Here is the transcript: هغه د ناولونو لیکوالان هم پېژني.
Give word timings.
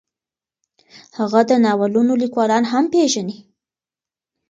هغه 1.17 1.41
د 1.49 1.51
ناولونو 1.65 2.13
لیکوالان 2.23 2.63
هم 2.71 2.83
پېژني. 2.93 3.37